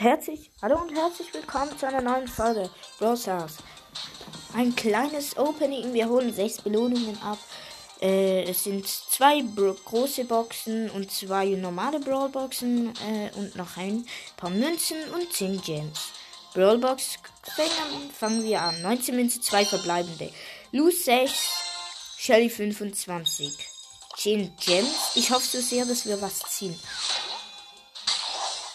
herzlich, 0.00 0.50
hallo 0.60 0.80
und 0.80 0.94
herzlich 0.94 1.32
willkommen 1.32 1.76
zu 1.78 1.86
einer 1.86 2.02
neuen 2.02 2.28
Folge 2.28 2.68
Stars. 2.96 3.56
Ein 4.54 4.74
kleines 4.76 5.36
Opening, 5.38 5.92
wir 5.94 6.08
holen 6.08 6.34
sechs 6.34 6.60
Belohnungen 6.60 7.20
ab. 7.22 7.38
Äh, 8.00 8.44
es 8.44 8.64
sind 8.64 8.86
zwei 8.86 9.42
Bro 9.42 9.74
große 9.84 10.24
Boxen 10.24 10.90
und 10.90 11.10
zwei 11.10 11.46
normale 11.46 11.98
Brawlboxen 11.98 12.92
äh, 13.08 13.30
und 13.36 13.56
noch 13.56 13.76
ein 13.78 14.06
paar 14.36 14.50
Münzen 14.50 14.98
und 15.14 15.32
10 15.32 15.62
Gems. 15.62 15.98
Brawlbox 16.52 17.18
fangen 18.18 18.44
wir 18.44 18.60
an. 18.60 18.82
19 18.82 19.16
Münzen, 19.16 19.42
2 19.42 19.64
verbleibende. 19.64 20.30
Lu 20.72 20.90
6, 20.90 21.32
Shelly 22.18 22.50
25. 22.50 23.52
10 24.16 24.56
Gems. 24.56 25.12
Ich 25.14 25.30
hoffe 25.30 25.46
so 25.46 25.60
sehr, 25.60 25.86
dass 25.86 26.06
wir 26.06 26.20
was 26.20 26.40
ziehen. 26.40 26.78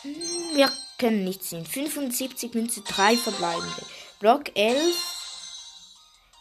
Hm, 0.04 0.56
wir 0.56 0.72
können 1.02 1.24
nicht 1.24 1.44
ziehen. 1.44 1.66
75 1.66 2.54
Münze, 2.54 2.82
3 2.82 3.18
verbleibende. 3.18 3.82
Block 4.20 4.56
11. 4.56 4.96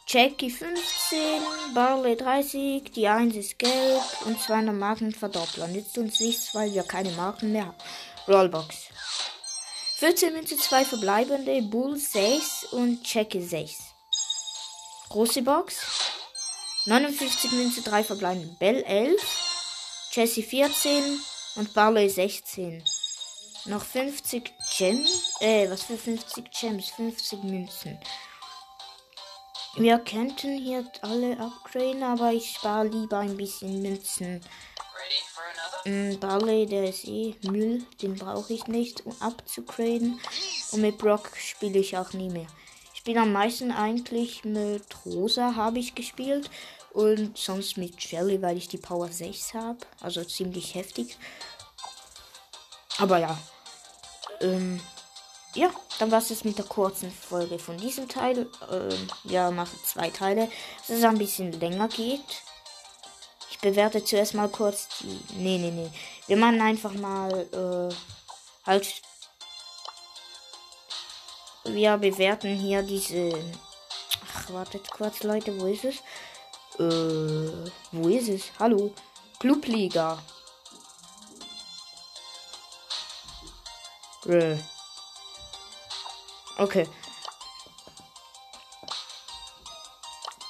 Jackie 0.07 0.51
15, 0.51 1.43
Barley 1.73 2.17
30, 2.17 2.91
die 2.93 3.07
1 3.07 3.37
ist 3.37 3.59
gelb 3.59 4.03
und 4.27 4.41
200 4.41 4.75
Marken 4.75 5.15
verdoppeln. 5.15 5.73
Nützt 5.73 5.97
uns 5.99 6.21
nichts, 6.21 6.55
weil 6.55 6.75
wir 6.75 6.83
keine 6.83 7.13
Marken 7.13 7.53
mehr 7.53 7.67
haben. 7.67 7.77
Rollbox. 8.29 8.89
14 9.99 10.33
Münze, 10.33 10.57
2 10.57 10.85
verbleibende, 10.85 11.63
Bull 11.63 11.97
6 11.97 12.65
und 12.73 13.01
Jackie 13.15 13.43
6. 13.43 13.79
Große 15.09 15.43
Box. 15.43 15.77
59 16.87 17.53
Münze, 17.53 17.83
3 17.83 18.05
verbleibende, 18.05 18.57
Bell 18.59 18.83
11, 18.83 19.21
Jessie 20.13 20.43
14 20.43 21.21
und 21.55 21.73
Barley 21.73 22.11
16. 22.11 22.83
Noch 23.67 23.85
50 23.85 24.53
Gems. 24.79 25.35
Äh, 25.41 25.71
was 25.71 25.83
für 25.83 25.99
50 25.99 26.51
Gems? 26.51 26.91
50 26.91 27.43
Münzen. 27.43 27.99
Wir 29.77 29.99
könnten 29.99 30.59
hier 30.59 30.91
alle 31.03 31.39
upgraden, 31.39 32.03
aber 32.03 32.33
ich 32.33 32.51
spare 32.51 32.89
lieber 32.89 33.19
ein 33.19 33.37
bisschen 33.37 33.83
Münzen. 33.83 34.41
Mm, 35.85 36.19
Barley, 36.19 36.67
der 36.67 36.89
ist 36.89 37.07
eh 37.07 37.35
Müll, 37.43 37.85
den 38.03 38.17
brauche 38.17 38.53
ich 38.53 38.67
nicht, 38.67 39.07
um 39.07 39.15
abzugraden. 39.21 40.21
Und 40.73 40.81
mit 40.81 40.99
Brock 40.99 41.31
spiele 41.37 41.79
ich 41.79 41.97
auch 41.97 42.13
nie 42.13 42.31
mehr. 42.31 42.49
Ich 42.95 43.01
spiele 43.01 43.21
am 43.21 43.33
meisten 43.33 43.71
eigentlich 43.71 44.45
mit 44.45 44.85
Rosa, 45.05 45.55
habe 45.55 45.79
ich 45.79 45.95
gespielt. 45.95 46.51
Und 46.93 47.39
sonst 47.39 47.77
mit 47.77 48.01
Jelly, 48.01 48.43
weil 48.43 48.57
ich 48.57 48.67
die 48.67 48.79
Power 48.79 49.09
6 49.09 49.55
habe. 49.55 49.79
Also 50.01 50.25
ziemlich 50.25 50.75
heftig. 50.75 51.17
Aber 52.99 53.19
ja. 53.19 53.39
Ähm, 54.41 54.81
ja, 55.55 55.71
dann 55.99 56.11
war 56.11 56.19
es 56.19 56.31
jetzt 56.31 56.45
mit 56.45 56.59
der 56.59 56.65
kurzen 56.65 57.11
Folge 57.11 57.59
von 57.59 57.77
diesem 57.77 58.09
Teil. 58.09 58.47
Ähm, 58.71 59.11
wir 59.25 59.51
machen 59.51 59.79
zwei 59.85 60.11
Teile, 60.11 60.49
dass 60.87 60.99
es 60.99 61.05
ein 61.05 61.19
bisschen 61.19 61.53
länger 61.59 61.89
geht. 61.89 62.43
Ich 63.51 63.59
bewerte 63.59 64.03
zuerst 64.05 64.35
mal 64.35 64.49
kurz 64.49 64.89
die. 65.01 65.21
Nee, 65.35 65.59
nee, 65.59 65.71
nee. 65.71 65.91
Wir 66.27 66.37
machen 66.37 66.61
einfach 66.61 66.95
mal 66.95 67.31
äh, 67.33 67.95
halt. 68.67 69.03
Wir 71.65 71.99
bewerten 71.99 72.57
hier 72.57 72.83
diese. 72.83 73.33
Ach, 74.33 74.53
wartet 74.53 74.91
kurz, 74.91 75.23
Leute, 75.25 75.61
wo 75.61 75.67
ist 75.67 75.85
es? 75.85 75.97
Äh, 76.79 77.71
wo 77.93 78.09
ist 78.09 78.29
es? 78.29 78.45
Hallo? 78.59 78.95
Clubliga. 79.39 80.19
Okay. 86.59 86.87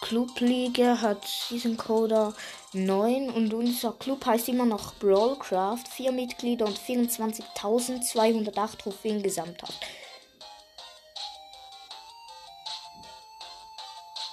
Clubliga 0.02 1.00
hat 1.00 1.24
diesen 1.50 1.76
Coder 1.76 2.34
9 2.72 3.30
und 3.30 3.54
unser 3.54 3.92
Club 3.92 4.26
heißt 4.26 4.48
immer 4.48 4.64
noch 4.64 4.94
Brawlcraft. 4.94 5.86
Vier 5.88 6.10
Mitglieder 6.10 6.66
und 6.66 6.76
24.208 6.78 8.76
Trophäen 8.78 9.22
gesamt 9.22 9.62
hat. 9.62 9.74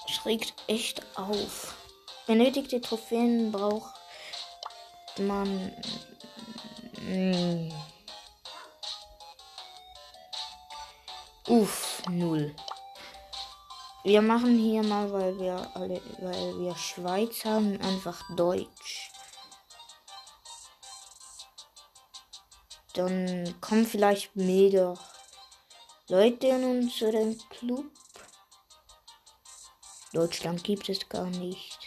Schrägt 0.07 0.55
echt 0.65 1.03
auf. 1.15 1.75
Benötigte 2.25 2.81
Trophäen 2.81 3.51
braucht 3.51 3.93
man. 5.19 5.71
Mh. 7.07 7.69
Uff, 11.47 12.03
null. 12.09 12.53
Wir 14.03 14.21
machen 14.21 14.57
hier 14.57 14.83
mal, 14.83 15.11
weil 15.13 15.39
wir 15.39 15.55
alle, 15.75 16.01
weil 16.19 16.59
wir 16.59 16.75
Schweiz 16.75 17.45
haben, 17.45 17.79
einfach 17.79 18.21
Deutsch. 18.35 19.11
Dann 22.93 23.55
kommen 23.61 23.85
vielleicht 23.85 24.35
mehr 24.35 24.97
Leute 26.09 26.47
in 26.47 26.63
unseren 26.63 27.37
Club. 27.49 27.91
Deutschland 30.11 30.63
gibt 30.65 30.89
es 30.89 31.07
gar 31.07 31.27
nicht. 31.27 31.79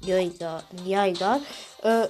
Ja, 0.00 0.16
egal. 0.16 0.64
Ja, 0.84 1.04
egal. 1.04 1.42
Äh, 1.82 2.08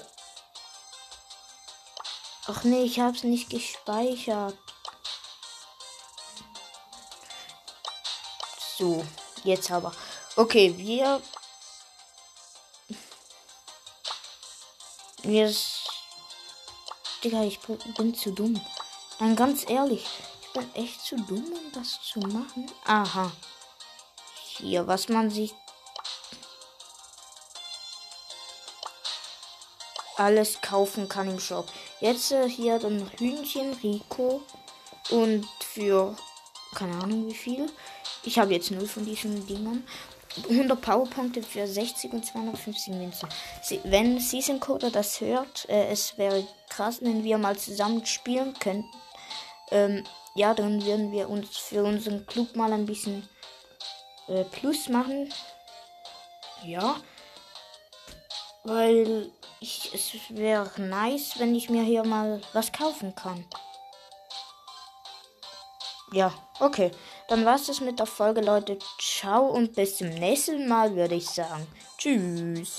Ach 2.52 2.64
nee, 2.64 2.82
ich 2.82 2.98
hab's 2.98 3.22
nicht 3.22 3.48
gespeichert. 3.48 4.58
So, 8.76 9.04
jetzt 9.44 9.70
aber. 9.70 9.92
Okay, 10.34 10.76
wir. 10.76 11.22
Wir. 15.22 15.54
Digga, 17.22 17.44
ich 17.44 17.60
bin 17.96 18.14
zu 18.16 18.32
dumm. 18.32 18.60
Nein, 19.20 19.36
ganz 19.36 19.68
ehrlich. 19.70 20.04
Ich 20.42 20.52
bin 20.52 20.74
echt 20.74 21.02
zu 21.02 21.14
dumm, 21.16 21.44
um 21.52 21.72
das 21.72 22.00
zu 22.02 22.18
machen. 22.18 22.68
Aha. 22.84 23.30
Hier, 24.56 24.88
was 24.88 25.08
man 25.08 25.30
sich 25.30 25.54
alles 30.20 30.60
kaufen 30.60 31.08
kann 31.08 31.28
im 31.28 31.40
Shop. 31.40 31.66
Jetzt 32.00 32.30
äh, 32.32 32.48
hier 32.48 32.78
dann 32.78 33.10
Hühnchen 33.18 33.72
Rico 33.82 34.42
und 35.10 35.46
für 35.60 36.14
keine 36.74 36.94
Ahnung 37.02 37.26
wie 37.26 37.34
viel. 37.34 37.66
Ich 38.22 38.38
habe 38.38 38.52
jetzt 38.52 38.70
null 38.70 38.86
von 38.86 39.04
diesen 39.04 39.46
Dingern. 39.46 39.84
100 40.48 40.80
Powerpunkte 40.80 41.42
für 41.42 41.66
60 41.66 42.12
und 42.12 42.24
250 42.24 42.94
Münzen. 42.94 43.28
wenn 43.84 44.20
Season 44.20 44.60
Coder 44.60 44.90
das 44.90 45.20
hört, 45.20 45.68
äh, 45.68 45.88
es 45.88 46.16
wäre 46.18 46.46
krass, 46.68 46.98
wenn 47.00 47.24
wir 47.24 47.36
mal 47.36 47.56
zusammen 47.56 48.06
spielen 48.06 48.54
könnten. 48.60 48.88
Ähm, 49.72 50.04
ja, 50.36 50.54
dann 50.54 50.84
würden 50.84 51.10
wir 51.10 51.28
uns 51.28 51.56
für 51.56 51.82
unseren 51.82 52.26
Club 52.26 52.54
mal 52.54 52.72
ein 52.72 52.86
bisschen 52.86 53.28
äh, 54.28 54.44
Plus 54.44 54.88
machen. 54.88 55.32
Ja. 56.64 56.96
Weil 58.62 59.32
ich, 59.60 59.90
es 59.94 60.36
wäre 60.36 60.70
nice, 60.80 61.38
wenn 61.38 61.54
ich 61.54 61.68
mir 61.68 61.82
hier 61.82 62.04
mal 62.04 62.40
was 62.52 62.72
kaufen 62.72 63.14
kann. 63.14 63.44
Ja, 66.12 66.32
okay. 66.58 66.90
Dann 67.28 67.44
war's 67.44 67.66
das 67.66 67.80
mit 67.80 67.98
der 67.98 68.06
Folge, 68.06 68.40
Leute. 68.40 68.78
Ciao 68.98 69.46
und 69.46 69.76
bis 69.76 69.98
zum 69.98 70.08
nächsten 70.08 70.66
Mal, 70.66 70.96
würde 70.96 71.14
ich 71.14 71.28
sagen. 71.28 71.66
Tschüss. 71.96 72.78